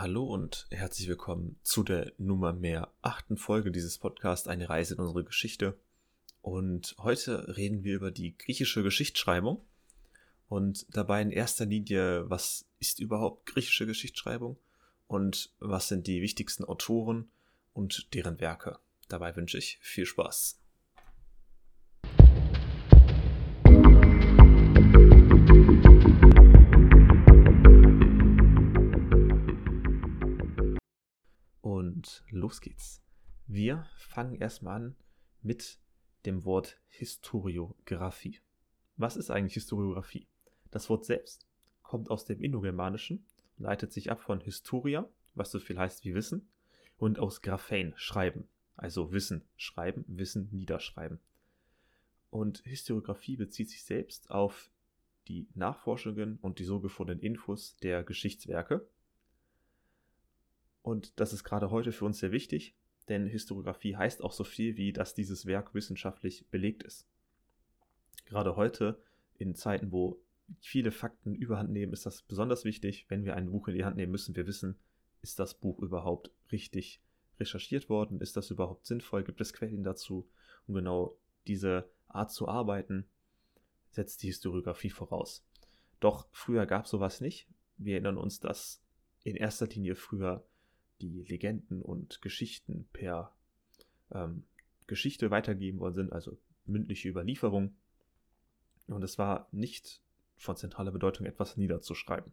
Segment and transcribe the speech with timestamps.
[0.00, 5.00] Hallo und herzlich willkommen zu der Nummer mehr achten Folge dieses Podcasts, eine Reise in
[5.00, 5.78] unsere Geschichte.
[6.40, 9.62] Und heute reden wir über die griechische Geschichtsschreibung
[10.48, 14.56] und dabei in erster Linie, was ist überhaupt griechische Geschichtsschreibung
[15.06, 17.30] und was sind die wichtigsten Autoren
[17.74, 18.78] und deren Werke.
[19.08, 20.59] Dabei wünsche ich viel Spaß.
[31.60, 33.02] Und los geht's.
[33.46, 34.96] Wir fangen erstmal an
[35.42, 35.78] mit
[36.24, 38.40] dem Wort Historiographie.
[38.96, 40.26] Was ist eigentlich Historiographie?
[40.70, 41.46] Das Wort selbst
[41.82, 43.24] kommt aus dem Indogermanischen,
[43.56, 46.48] leitet sich ab von Historia, was so viel heißt wie Wissen,
[46.96, 51.18] und aus Graphein, Schreiben, also Wissen schreiben, Wissen niederschreiben.
[52.30, 54.70] Und Historiographie bezieht sich selbst auf
[55.28, 58.88] die Nachforschungen und die so gefundenen Infos der Geschichtswerke.
[60.82, 62.74] Und das ist gerade heute für uns sehr wichtig,
[63.08, 67.06] denn Historiographie heißt auch so viel wie, dass dieses Werk wissenschaftlich belegt ist.
[68.26, 69.02] Gerade heute,
[69.36, 70.20] in Zeiten, wo
[70.60, 73.06] viele Fakten überhand nehmen, ist das besonders wichtig.
[73.08, 74.78] Wenn wir ein Buch in die Hand nehmen, müssen wir wissen,
[75.22, 77.00] ist das Buch überhaupt richtig
[77.38, 78.20] recherchiert worden?
[78.20, 79.24] Ist das überhaupt sinnvoll?
[79.24, 80.28] Gibt es Quellen dazu?
[80.66, 81.16] Und genau
[81.46, 83.06] diese Art zu arbeiten
[83.90, 85.44] setzt die Historiografie voraus.
[85.98, 87.48] Doch früher gab es sowas nicht.
[87.76, 88.82] Wir erinnern uns, dass
[89.24, 90.44] in erster Linie früher
[91.00, 93.32] die Legenden und Geschichten per
[94.12, 94.44] ähm,
[94.86, 97.74] Geschichte weitergegeben worden sind, also mündliche Überlieferung.
[98.86, 100.00] Und es war nicht
[100.36, 102.32] von zentraler Bedeutung, etwas niederzuschreiben.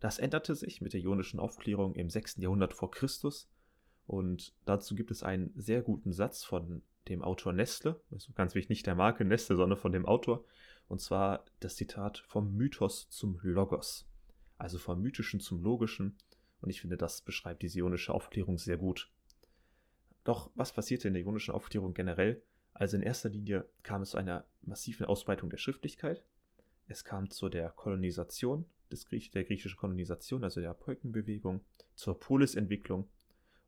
[0.00, 2.36] Das änderte sich mit der ionischen Aufklärung im 6.
[2.36, 3.48] Jahrhundert vor Christus
[4.06, 8.70] und dazu gibt es einen sehr guten Satz von dem Autor Nestle, also ganz wichtig,
[8.70, 10.44] nicht der Marke Nestle, sondern von dem Autor,
[10.88, 14.06] und zwar das Zitat vom Mythos zum Logos,
[14.58, 16.16] also vom Mythischen zum Logischen,
[16.64, 19.10] und ich finde, das beschreibt die ionische Aufklärung sehr gut.
[20.24, 22.42] Doch was passierte in der ionischen Aufklärung generell?
[22.72, 26.24] Also in erster Linie kam es zu einer massiven Ausbreitung der Schriftlichkeit,
[26.88, 31.60] es kam zu der Kolonisation des Griech der griechischen Kolonisation, also der Apoikenbewegung,
[31.94, 33.10] zur Polisentwicklung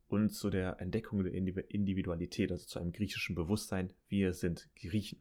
[0.09, 5.21] und zu der Entdeckung der Individualität, also zu einem griechischen Bewusstsein, wir sind Griechen.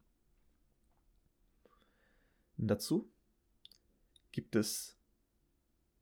[2.57, 3.11] Und dazu
[4.31, 4.97] gibt es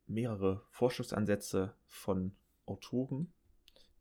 [0.06, 2.34] mehrere Forschungsansätze von
[2.66, 3.32] Autoren,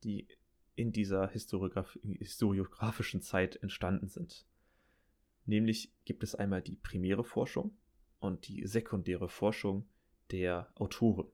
[0.04, 0.28] die
[0.76, 4.46] in dieser Historiograf historiografischen Zeit entstanden sind.
[5.46, 7.78] Nämlich gibt es einmal die primäre Forschung
[8.20, 9.86] und die sekundäre Forschung
[10.32, 11.28] der Autoren.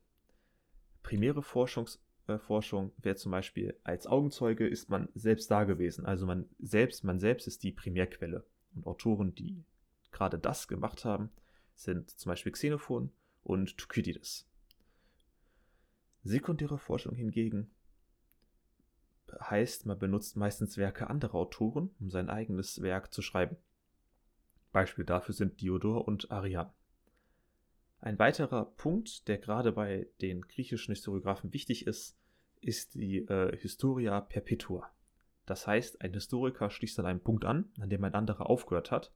[1.04, 6.06] Primäre Forschungs äh, Forschung wäre zum Beispiel als Augenzeuge ist man selbst da gewesen.
[6.06, 8.46] Also man selbst, man selbst ist die Primärquelle.
[8.76, 9.64] Und Autoren, die
[10.12, 11.30] gerade das gemacht haben,
[11.76, 13.12] sind zum Beispiel Xenophon
[13.44, 14.49] und Thukydides.
[16.24, 17.72] Sekundäre Forschung hingegen
[19.40, 23.58] heißt, man benutzt meistens Werke anderer Autoren, um sein eigenes Werk zu schreiben.
[24.72, 26.72] Beispiel dafür sind Diodor und Arian.
[28.02, 32.18] Ein weiterer Punkt, der gerade bei den griechischen Historiographen wichtig ist,
[32.62, 34.90] ist die äh, Historia Perpetua.
[35.46, 39.12] Das heißt, ein Historiker schließt an einem Punkt an, an dem ein anderer aufgehört hat.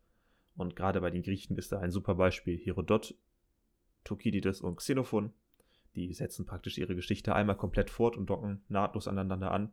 [0.56, 3.16] Und gerade bei den Griechen ist da ein super Beispiel Herodot,
[4.04, 5.34] Thukydides und Xenophon.
[5.96, 9.72] Die setzen praktisch ihre Geschichte einmal komplett fort und docken nahtlos aneinander an,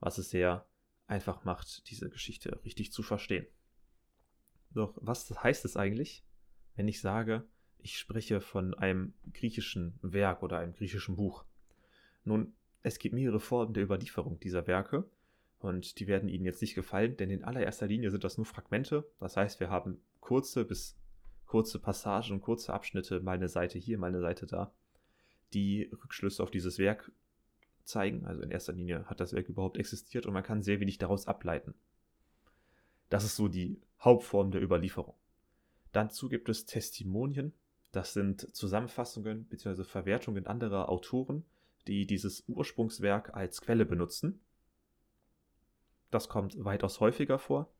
[0.00, 0.66] was es sehr
[1.06, 3.46] einfach macht, diese Geschichte richtig zu verstehen.
[4.70, 6.24] Doch was heißt es eigentlich,
[6.74, 7.44] wenn ich sage,
[7.78, 11.44] ich spreche von einem griechischen Werk oder einem griechischen Buch.
[12.24, 15.08] Nun, es gibt mehrere Formen der Überlieferung dieser Werke
[15.58, 19.08] und die werden Ihnen jetzt nicht gefallen, denn in allererster Linie sind das nur Fragmente.
[19.20, 20.96] Das heißt, wir haben kurze bis
[21.46, 24.72] kurze Passagen, kurze Abschnitte, mal eine Seite hier, mal eine Seite da,
[25.54, 27.12] die Rückschlüsse auf dieses Werk
[27.84, 28.24] zeigen.
[28.26, 31.26] Also in erster Linie hat das Werk überhaupt existiert und man kann sehr wenig daraus
[31.26, 31.74] ableiten.
[33.08, 35.14] Das ist so die Hauptform der Überlieferung.
[35.92, 37.52] Dazu gibt es Testimonien,
[37.92, 39.84] das sind Zusammenfassungen bzw.
[39.84, 41.44] Verwertungen anderer Autoren,
[41.86, 44.40] die dieses Ursprungswerk als Quelle benutzen.
[46.10, 47.70] Das kommt weitaus häufiger vor.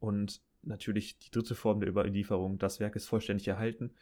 [0.00, 3.94] Und natürlich die dritte Form der Überlieferung, das Werk ist vollständig erhalten,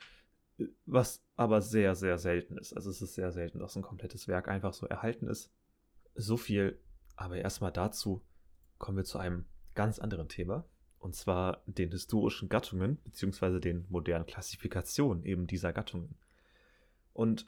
[0.87, 2.73] was aber sehr, sehr selten ist.
[2.73, 5.51] Also es ist sehr selten, dass ein komplettes Werk einfach so erhalten ist.
[6.15, 6.79] So viel,
[7.17, 8.23] aber erstmal dazu
[8.79, 10.65] kommen wir zu einem ganz anderen Thema
[10.99, 16.17] und zwar den historischen Gattungen beziehungsweise den modernen Klassifikationen eben dieser Gattungen.
[17.13, 17.47] Und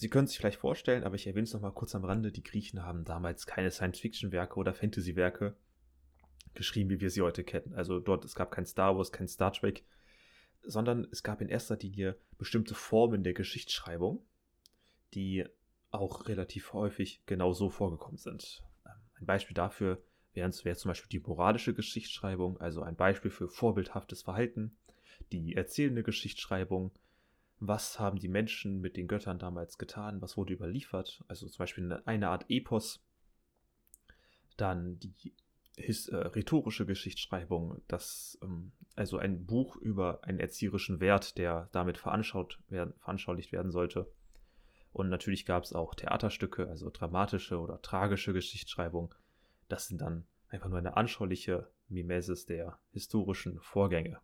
[0.00, 2.86] Sie können sich vielleicht vorstellen, aber ich erwähne es nochmal kurz am Rande, die Griechen
[2.86, 5.54] haben damals keine Science-Fiction-Werke oder Fantasy-Werke
[6.54, 7.74] geschrieben, wie wir sie heute kennen.
[7.74, 9.84] Also dort, es gab kein Star Wars, kein Star Trek,
[10.62, 14.24] sondern es gab in erster Linie bestimmte Formen der Geschichtsschreibung,
[15.14, 15.44] die
[15.90, 18.62] auch relativ häufig genau so vorgekommen sind.
[18.86, 20.02] Ähm, ein Beispiel dafür
[20.32, 24.76] wäre zum Beispiel die moralische Geschichtsschreibung, also ein Beispiel für vorbildhaftes Verhalten,
[25.32, 26.92] die erzählende Geschichtsschreibung,
[27.58, 32.00] was haben die Menschen mit den Göttern damals getan, was wurde überliefert, also zum Beispiel
[32.04, 33.04] eine Art Epos,
[34.56, 35.34] dann die
[35.80, 41.98] his, äh, rhetorische Geschichtsschreibung, das, ähm, also ein Buch über einen erzieherischen Wert, der damit
[41.98, 44.10] veranschaulicht werden, veranschaulicht werden sollte.
[44.92, 49.14] Und natürlich gab es auch Theaterstücke, also dramatische oder tragische Geschichtsschreibung.
[49.68, 54.20] Das sind dann einfach nur eine anschauliche Mimesis der historischen Vorgänge.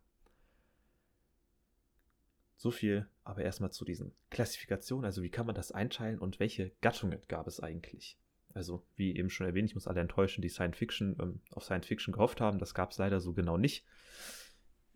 [2.57, 6.71] So viel aber erstmal zu diesen Klassifikationen, also wie kann man das einteilen und welche
[6.81, 8.17] Gattungen gab es eigentlich?
[8.53, 11.87] Also, wie eben schon erwähnt, ich muss alle enttäuschen, die Science Fiction, ähm, auf Science
[11.87, 12.59] Fiction gehofft haben.
[12.59, 13.85] Das gab es leider so genau nicht.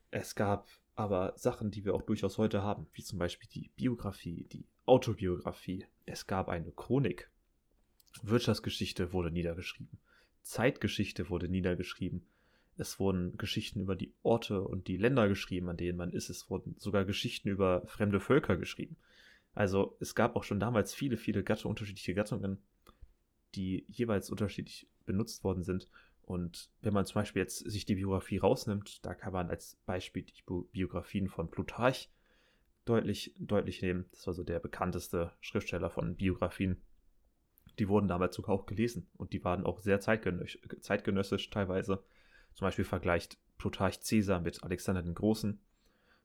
[0.09, 4.47] Es gab aber Sachen, die wir auch durchaus heute haben, wie zum Beispiel die Biografie,
[4.51, 5.85] die Autobiografie.
[6.05, 7.29] Es gab eine Chronik.
[8.23, 9.99] Wirtschaftsgeschichte wurde niedergeschrieben.
[10.41, 12.25] Zeitgeschichte wurde niedergeschrieben.
[12.77, 16.29] Es wurden Geschichten über die Orte und die Länder geschrieben, an denen man ist.
[16.29, 18.97] Es wurden sogar Geschichten über fremde Völker geschrieben.
[19.53, 22.61] Also es gab auch schon damals viele, viele Gattung, unterschiedliche Gattungen
[23.55, 25.89] die jeweils unterschiedlich benutzt worden sind.
[26.21, 30.23] Und wenn man zum Beispiel jetzt sich die Biografie rausnimmt, da kann man als Beispiel
[30.23, 32.09] die Biografien von Plutarch
[32.85, 34.05] deutlich, deutlich nehmen.
[34.11, 36.81] Das war so der bekannteste Schriftsteller von Biografien.
[37.79, 42.03] Die wurden damals sogar auch gelesen und die waren auch sehr zeitgenössisch, zeitgenössisch teilweise.
[42.53, 45.59] Zum Beispiel vergleicht Plutarch Caesar mit Alexander den Großen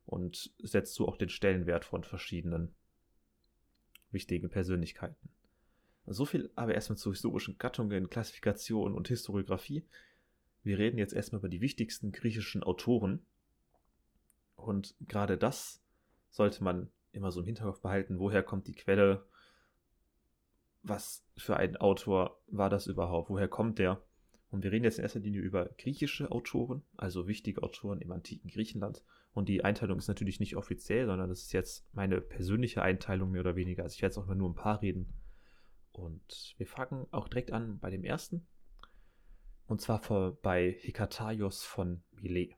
[0.07, 2.75] und setzt so auch den Stellenwert von verschiedenen
[4.11, 5.29] wichtigen Persönlichkeiten.
[6.07, 9.85] So viel aber erstmal zu historischen Gattungen, Klassifikation und Historiografie.
[10.63, 13.25] Wir reden jetzt erstmal über die wichtigsten griechischen Autoren.
[14.57, 15.83] Und gerade das
[16.31, 18.19] sollte man immer so im Hinterkopf behalten.
[18.19, 19.27] Woher kommt die Quelle?
[20.83, 23.31] Was für ein Autor war das überhaupt?
[23.31, 24.03] Woher kommt der?
[24.51, 28.49] Und wir reden jetzt in erster Linie über griechische Autoren, also wichtige Autoren im antiken
[28.49, 29.03] Griechenland.
[29.35, 33.41] Und die Einteilung ist natürlich nicht offiziell, sondern das ist jetzt meine persönliche Einteilung mehr
[33.41, 33.83] oder weniger.
[33.83, 35.13] Also ich werde jetzt auch mal nur ein paar reden.
[35.97, 38.47] Und wir fangen auch direkt an bei dem ersten.
[39.67, 42.55] Und zwar vor, bei Hekataios von Milet.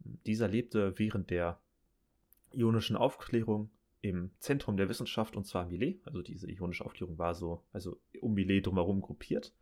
[0.00, 1.60] Dieser lebte während der
[2.52, 3.70] ionischen Aufklärung
[4.00, 6.00] im Zentrum der Wissenschaft und zwar Milet.
[6.04, 9.54] Also diese ionische Aufklärung war so, also um Milet drumherum gruppiert.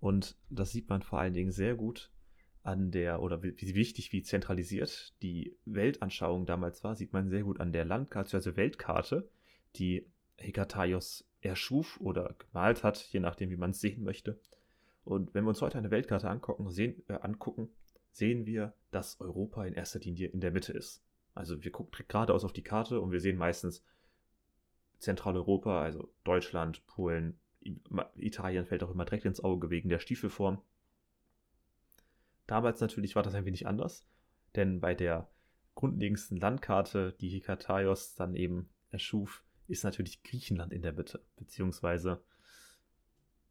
[0.00, 2.10] Und das sieht man vor allen Dingen sehr gut
[2.62, 7.60] an der, oder wie wichtig, wie zentralisiert die Weltanschauung damals war, sieht man sehr gut
[7.60, 9.28] an der Landkarte, also Weltkarte,
[9.76, 14.40] die Hekataios erschuf oder gemalt hat, je nachdem, wie man es sehen möchte.
[15.04, 17.70] Und wenn wir uns heute eine Weltkarte angucken, sehen, äh, angucken,
[18.10, 21.02] sehen wir, dass Europa in erster Linie in der Mitte ist.
[21.34, 23.84] Also wir gucken geradeaus auf die Karte und wir sehen meistens
[24.98, 27.38] Zentraleuropa, also Deutschland, Polen,
[28.16, 30.60] Italien fällt auch immer direkt ins Auge wegen der Stiefelform.
[32.46, 34.06] Damals natürlich war das ein wenig anders,
[34.56, 35.30] denn bei der
[35.74, 42.22] grundlegendsten Landkarte, die Hikataios dann eben erschuf, ist natürlich Griechenland in der Mitte, beziehungsweise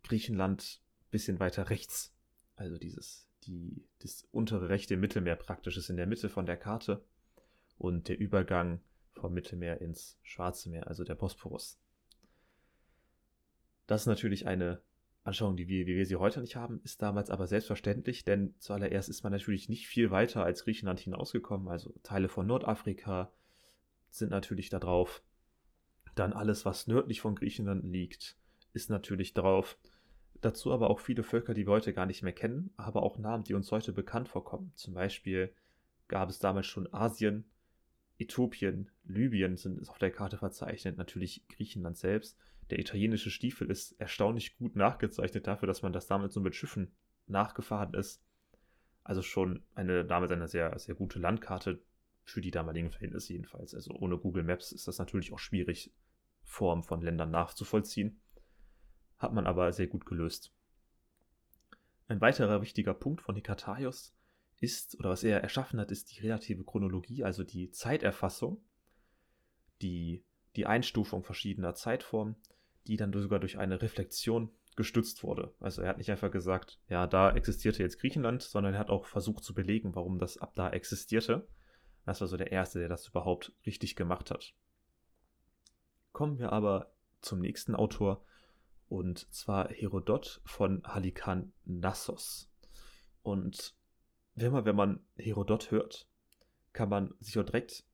[0.03, 0.81] Griechenland
[1.11, 2.13] bisschen weiter rechts.
[2.55, 7.03] Also dieses, die, das untere rechte Mittelmeer praktisch ist in der Mitte von der Karte
[7.77, 8.81] und der Übergang
[9.13, 11.79] vom Mittelmeer ins Schwarze Meer, also der Bosporus.
[13.85, 14.81] Das ist natürlich eine
[15.23, 19.09] Anschauung, die wir, wie wir sie heute nicht haben, ist damals aber selbstverständlich, denn zuallererst
[19.09, 21.68] ist man natürlich nicht viel weiter als Griechenland hinausgekommen.
[21.68, 23.31] Also Teile von Nordafrika
[24.09, 25.21] sind natürlich da drauf.
[26.18, 28.38] Dann alles, was nördlich von Griechenland liegt,
[28.74, 29.78] ist natürlich drauf.
[30.42, 33.44] Dazu aber auch viele Völker, die wir heute gar nicht mehr kennen, aber auch Namen,
[33.44, 34.71] die uns heute bekannt vorkommen.
[34.74, 35.54] Zum Beispiel
[36.07, 37.45] gab es damals schon Asien,
[38.18, 42.36] Äthiopien, Libyen sind auf der Karte verzeichnet, natürlich Griechenland selbst.
[42.71, 46.95] Der italienische Stiefel ist erstaunlich gut nachgezeichnet dafür, dass man das damals so mit Schiffen
[47.28, 48.24] nachgefahren ist.
[49.04, 51.80] Also schon eine damals eine sehr, sehr gute Landkarte
[52.24, 53.76] für die damaligen Verhältnisse jedenfalls.
[53.76, 55.94] Also ohne Google Maps ist das natürlich auch schwierig,
[56.47, 58.19] Form von Ländern nachzuvollziehen.
[59.19, 60.54] Hat man aber sehr gut gelöst.
[62.07, 64.16] Ein weiterer wichtiger Punkt von Hikataios
[64.59, 68.63] ist, oder was er erschaffen hat, ist die relative Chronologie, also die Zeiterfassung,
[69.81, 70.23] die,
[70.56, 72.37] die Einstufung verschiedener Zeitformen,
[72.87, 75.54] die dann sogar durch eine Reflexion gestützt wurde.
[75.59, 79.06] Also er hat nicht einfach gesagt, ja, da existierte jetzt Griechenland, sondern er hat auch
[79.06, 81.47] versucht zu belegen, warum das ab da existierte.
[82.06, 84.56] Das war so der Erste, der das überhaupt richtig gemacht hat.
[86.18, 88.26] Kommen wir aber zum nächsten Autor,
[88.90, 92.52] und zwar Herodot von Halikarnassos.
[93.21, 93.76] Und
[94.33, 96.09] wenn man, wenn man Herodot hört,
[96.74, 97.86] kann man sich auch direkt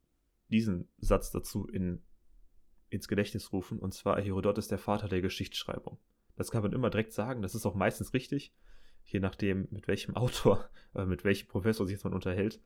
[0.48, 2.01] diesen Satz dazu in,
[2.88, 6.00] ins Gedächtnis rufen, und zwar Herodot ist der Vater der Geschichtsschreibung.
[6.38, 8.53] Das kann man immer direkt sagen, das ist auch meistens richtig,
[9.03, 12.62] je nachdem, mit welchem Autor, äh, mit welchem Professor sich man unterhält.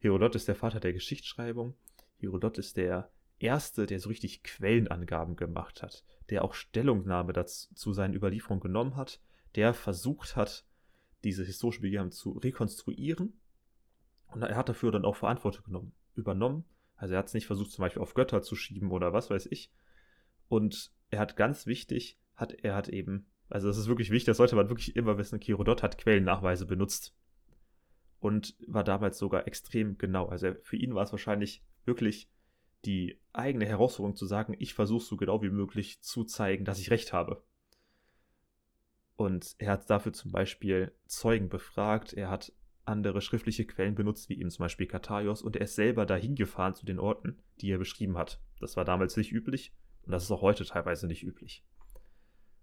[0.00, 1.74] Herodot ist der Vater der Geschichtsschreibung.
[2.18, 7.92] Herodot ist der Erste, der so richtig Quellenangaben gemacht hat, der auch Stellungnahme dazu, zu
[7.92, 9.20] seinen Überlieferungen genommen hat,
[9.54, 10.64] der versucht hat,
[11.24, 13.40] diese historische Begebenheit zu rekonstruieren.
[14.26, 16.64] Und er hat dafür dann auch Verantwortung genommen, übernommen.
[16.96, 19.46] Also er hat es nicht versucht, zum Beispiel auf Götter zu schieben oder was weiß
[19.46, 19.72] ich.
[20.48, 24.36] Und er hat ganz wichtig, hat er hat eben, also das ist wirklich wichtig, das
[24.36, 27.14] sollte man wirklich immer wissen, Kirodot hat Quellennachweise benutzt.
[28.20, 30.26] Und war damals sogar extrem genau.
[30.26, 32.30] Also für ihn war es wahrscheinlich wirklich
[32.86, 36.90] die eigene Herausforderung zu sagen, ich versuche so genau wie möglich zu zeigen, dass ich
[36.90, 37.42] recht habe.
[39.16, 42.52] Und er hat dafür zum Beispiel Zeugen befragt, er hat
[42.84, 46.74] andere schriftliche Quellen benutzt, wie eben zum Beispiel Kataios, und er ist selber dahin gefahren
[46.74, 48.40] zu den Orten, die er beschrieben hat.
[48.60, 49.72] Das war damals nicht üblich
[50.02, 51.64] und das ist auch heute teilweise nicht üblich.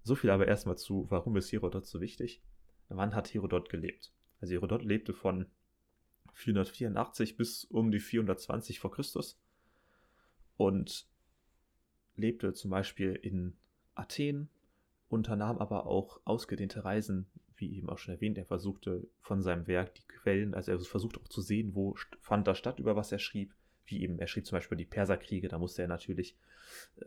[0.04, 2.44] So viel aber erstmal zu, warum ist Herodot so wichtig?
[2.90, 4.12] Wann hat Herodot gelebt?
[4.42, 5.48] Also Herodot lebte von
[6.34, 9.40] 484 bis um die 420 vor Christus
[10.62, 11.08] und
[12.16, 13.58] lebte zum Beispiel in
[13.96, 14.50] Athen,
[15.10, 17.26] unternahm aber auch ausgedehnte Reisen,
[17.56, 18.38] wie eben auch schon erwähnt.
[18.38, 22.48] Er versuchte von seinem Werk die Quellen, also er versuchte auch zu sehen, wo fand
[22.48, 23.54] das statt, über was er schrieb.
[23.86, 26.38] Wie eben, er schrieb zum Beispiel die Perserkriege, da musste er natürlich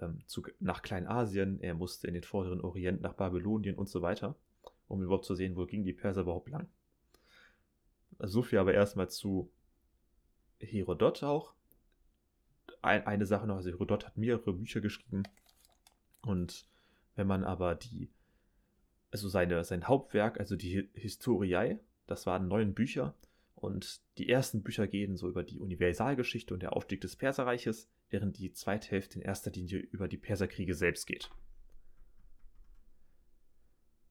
[0.00, 4.36] ähm, zu, nach Kleinasien, er musste in den vorderen Orient nach Babylonien und so weiter,
[4.88, 6.68] um überhaupt zu sehen, wo ging die Perser überhaupt lang.
[8.18, 9.50] So viel aber erstmal zu
[10.60, 11.54] Herodot auch
[12.84, 15.24] ein, eine Sache noch, also Herodot hat mehrere Bücher geschrieben
[16.22, 16.66] und
[17.16, 18.10] wenn man aber die,
[19.10, 23.14] also seine, sein Hauptwerk, also die Historiae, das waren neun Bücher
[23.54, 28.38] und die ersten Bücher gehen so über die Universalgeschichte und der Aufstieg des Perserreiches, während
[28.38, 31.30] die zweite Hälfte in erster Linie über die Perserkriege selbst geht.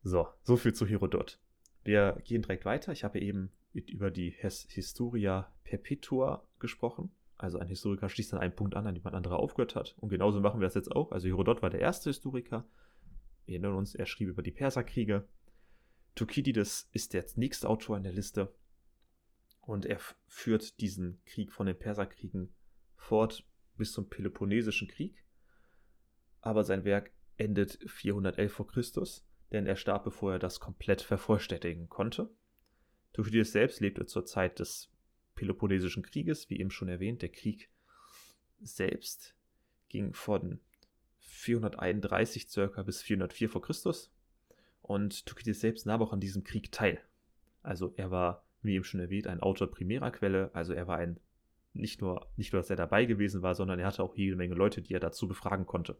[0.02, 1.40] So, so viel zu Herodot.
[1.84, 2.92] Wir gehen direkt weiter.
[2.92, 7.12] Ich habe eben über die Historia Perpetua gesprochen.
[7.44, 9.98] Also ein Historiker schließt an einen Punkt an, an dem ein anderer aufgehört hat.
[10.00, 11.12] Und genauso machen wir das jetzt auch.
[11.12, 12.66] Also Herodot war der erste Historiker.
[13.46, 15.28] Wir erinnern uns, er schrieb über die Perserkriege.
[16.16, 18.56] Thukydides ist der nächste Autor in der Liste.
[19.60, 22.56] Und er führt diesen Krieg von den Perserkriegen
[22.96, 23.46] fort
[23.76, 25.26] bis zum Peloponnesischen Krieg.
[26.40, 31.90] Aber sein Werk endet 411 vor Christus, denn er starb, bevor er das komplett vervollständigen
[31.90, 32.30] konnte.
[33.12, 34.93] Thukydides selbst lebte zur Zeit des
[35.36, 37.22] Peloponnesischen Krieges, wie eben schon erwähnt.
[37.22, 37.70] Der Krieg
[38.62, 39.36] selbst
[39.90, 40.60] ging von
[41.20, 44.12] 431 circa bis 404 vor Christus.
[44.82, 47.00] Und Thukydides selbst nahm auch an diesem Krieg teil.
[47.62, 50.52] Also er war, wie eben schon erwähnt, ein Autor primärer Quelle.
[50.54, 51.20] Also er war ein,
[51.74, 54.56] nicht nur, nicht nur, dass er dabei gewesen war, sondern er hatte auch jede Menge
[54.56, 55.98] Leute, die er dazu befragen konnte.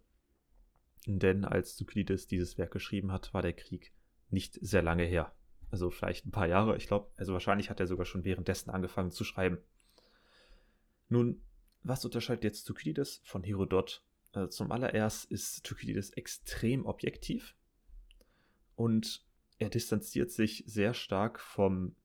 [1.06, 3.94] Denn als Thukydides dieses Werk geschrieben hat, war der Krieg
[4.30, 5.34] nicht sehr lange her.
[5.74, 6.78] Also vielleicht ein paar Jahre.
[6.78, 9.58] Ich glaube, also wahrscheinlich hat er sogar schon währenddessen angefangen zu schreiben.
[11.10, 11.42] Nun,
[11.82, 14.04] was unterscheidet jetzt Thukydides von Herodot?
[14.34, 17.56] Also zum allererst ist Thukydides extrem objektiv
[18.76, 19.26] und
[19.58, 21.96] er distanziert sich sehr stark vom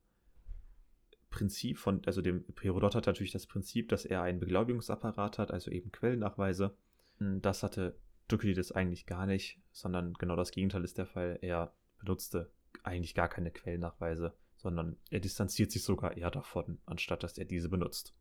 [1.29, 5.71] Prinzip von, also dem Herodot hat natürlich das Prinzip, dass er einen Beglaubigungsapparat hat, also
[5.71, 6.75] eben Quellennachweise.
[7.19, 7.99] Das hatte
[8.29, 11.39] Thukydides eigentlich gar nicht, sondern genau das Gegenteil ist der Fall.
[11.43, 12.51] Er benutzte
[12.89, 17.69] eigentlich gar keine Quellennachweise, sondern er distanziert sich sogar eher davon, anstatt dass er diese
[17.69, 18.15] benutzt.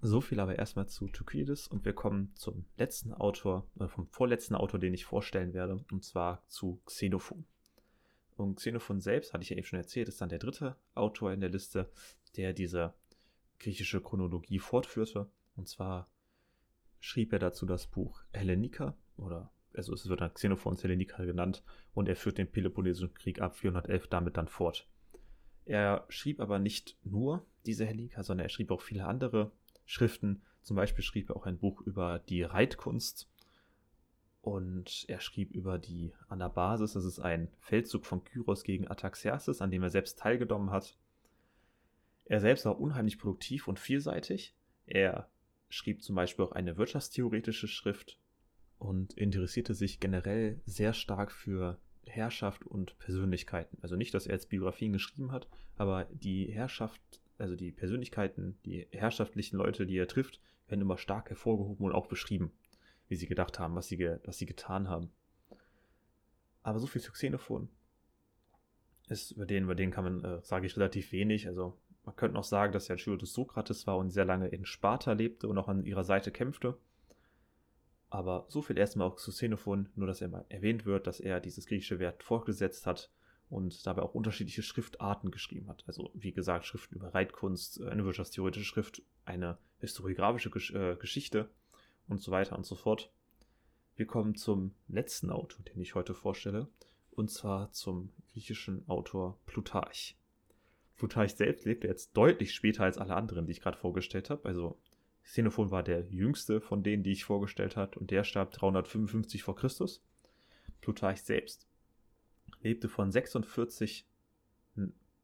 [0.00, 4.54] So viel aber erstmal zu Thukydides und wir kommen zum letzten Autor, oder vom vorletzten
[4.54, 7.44] Autor, den ich vorstellen werde, und zwar zu Xenophon.
[8.36, 11.40] Und Xenophon selbst, hatte ich ja eben schon erzählt, ist dann der dritte Autor in
[11.40, 11.90] der Liste,
[12.36, 12.94] der diese
[13.58, 15.28] griechische Chronologie fortführte.
[15.56, 16.08] Und zwar
[17.00, 21.62] schrieb er dazu das Buch Hellenika oder also es wird dann Xenophons Hellenika genannt,
[21.94, 24.88] und er führt den Peloponnesischen Krieg ab 411 damit dann fort.
[25.64, 29.52] Er schrieb aber nicht nur diese Hellenika, sondern er schrieb auch viele andere
[29.84, 30.42] Schriften.
[30.62, 33.30] Zum Beispiel schrieb er auch ein Buch über die Reitkunst
[34.40, 36.94] und er schrieb über die Anabasis.
[36.94, 40.96] Das ist ein Feldzug von Kyros gegen Ataxerxes, an dem er selbst teilgenommen hat.
[42.24, 44.54] Er selbst war unheimlich produktiv und vielseitig.
[44.86, 45.28] Er
[45.68, 48.18] schrieb zum Beispiel auch eine wirtschaftstheoretische Schrift
[48.78, 53.78] und interessierte sich generell sehr stark für Herrschaft und Persönlichkeiten.
[53.82, 57.00] Also nicht, dass er jetzt Biografien geschrieben hat, aber die Herrschaft,
[57.38, 62.06] also die Persönlichkeiten, die herrschaftlichen Leute, die er trifft, werden immer stark hervorgehoben und auch
[62.06, 62.52] beschrieben,
[63.08, 65.10] wie sie gedacht haben, was sie, was sie getan haben.
[66.62, 67.68] Aber so viel zu Xenophon.
[69.08, 71.46] Ist, über den, über den kann man, äh, sage ich, relativ wenig.
[71.46, 74.48] Also man könnte noch sagen, dass er ein Schüler des Sokrates war und sehr lange
[74.48, 76.76] in Sparta lebte und auch an ihrer Seite kämpfte.
[78.10, 81.40] Aber so viel erstmal auch zu Xenophon, nur dass er mal erwähnt wird, dass er
[81.40, 83.10] dieses griechische Wert fortgesetzt hat
[83.50, 85.84] und dabei auch unterschiedliche Schriftarten geschrieben hat.
[85.86, 91.50] Also wie gesagt, Schriften über Reitkunst, äh, eine wirtschaftstheoretische Schrift, eine historiografische Gesch äh, Geschichte
[92.08, 93.10] und so weiter und so fort.
[93.96, 96.68] Wir kommen zum letzten Autor, den ich heute vorstelle,
[97.10, 100.16] und zwar zum griechischen Autor Plutarch.
[100.96, 104.48] Plutarch selbst lebte jetzt deutlich später als alle anderen, die ich gerade vorgestellt habe.
[104.48, 104.78] Also
[105.28, 109.56] Xenophon war der jüngste von denen, die ich vorgestellt habe, und der starb 355 vor
[109.56, 110.02] Christus.
[110.80, 111.68] Plutarch selbst
[112.62, 114.08] lebte von 46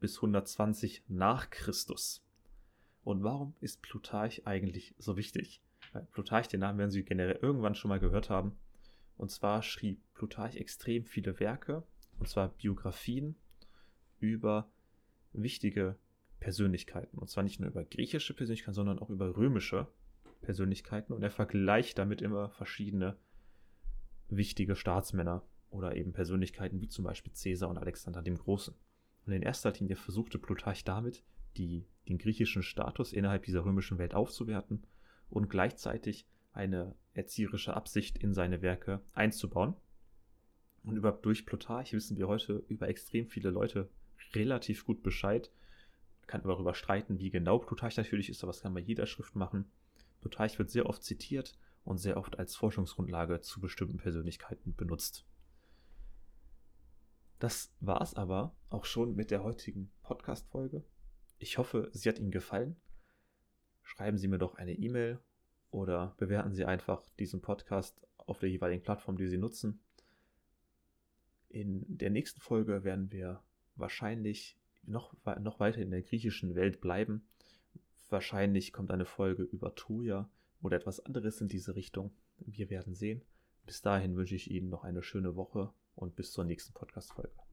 [0.01, 2.23] bis 120 nach Christus.
[3.03, 5.63] Und warum ist Plutarch eigentlich so wichtig?
[5.95, 8.59] Weil Plutarch, den Namen werden Sie generell irgendwann schon mal gehört haben.
[9.17, 11.83] Und zwar schrieb Plutarch extrem viele Werke,
[12.19, 13.37] und zwar Biografien
[14.21, 14.71] über
[15.33, 15.97] wichtige
[16.45, 17.17] Persönlichkeiten.
[17.17, 19.89] Und zwar nicht nur über griechische Persönlichkeiten, sondern auch über römische
[20.43, 21.15] Persönlichkeiten.
[21.15, 23.17] Und er vergleicht damit immer verschiedene
[24.29, 28.75] wichtige Staatsmänner oder eben Persönlichkeiten wie zum Beispiel Caesar und Alexander dem Großen.
[29.25, 31.25] Und in erster Linie versuchte Plutarch damit,
[31.57, 34.87] die, den griechischen Status innerhalb dieser römischen Welt aufzuwerten
[35.31, 39.75] und gleichzeitig eine erzieherische Absicht in seine Werke einzubauen.
[40.83, 43.89] Und über, durch Plutarch wissen wir heute über extrem viele Leute
[44.35, 45.51] relativ gut Bescheid.
[46.27, 49.71] Kann darüber streiten, wie genau Plutarch natürlich ist, aber das kann bei jeder Schrift machen.
[50.21, 55.27] Plutarch wird sehr oft zitiert und sehr oft als Forschungsgrundlage zu bestimmten Persönlichkeiten benutzt.
[57.39, 60.83] Das war es aber auch schon mit der heutigen Podcast-Folge.
[61.39, 62.77] Ich hoffe, sie hat Ihnen gefallen.
[63.83, 65.21] Schreiben Sie mir doch eine E-Mail
[65.71, 69.81] oder bewerten Sie einfach diesen Podcast auf der jeweiligen Plattform, die Sie nutzen.
[71.51, 73.43] In der nächsten Folge werden wir
[73.77, 77.27] wahrscheinlich noch, noch weiter in der griechischen Welt bleiben.
[78.09, 80.29] Wahrscheinlich kommt eine Folge über Troja
[80.63, 82.13] oder etwas anderes in diese Richtung.
[82.39, 83.23] Wir werden sehen.
[83.67, 87.44] Bis dahin wünsche ich Ihnen noch eine schöne Woche und bis zur nächsten Podcast-Folge.